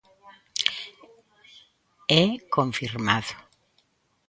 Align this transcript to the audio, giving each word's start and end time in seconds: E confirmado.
E 2.21 2.23
confirmado. 2.55 3.35